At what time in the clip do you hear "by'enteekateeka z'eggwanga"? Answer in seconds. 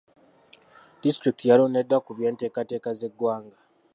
2.17-3.57